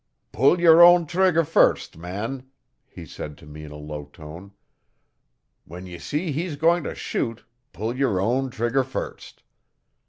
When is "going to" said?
6.55-6.95